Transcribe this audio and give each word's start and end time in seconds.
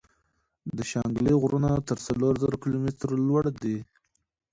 د 0.77 0.79
شانګلې 0.91 1.33
غرونه 1.41 1.71
تر 1.89 1.97
څلور 2.07 2.33
زرو 2.41 2.57
کلو 2.63 2.77
ميتره 2.83 3.15
لوړ 3.27 3.43
دي 3.61 3.77
ـ 3.81 3.85